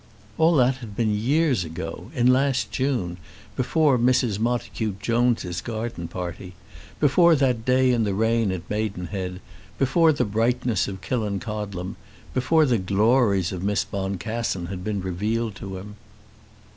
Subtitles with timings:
[0.39, 3.17] All that had been years ago, in last June;
[3.55, 4.39] before Mrs.
[4.39, 6.55] Montacute Jones's garden party,
[6.99, 9.39] before that day in the rain at Maidenhead,
[9.77, 11.97] before the brightness of Killancodlem,
[12.33, 15.97] before the glories of Miss Boncassen had been revealed to him.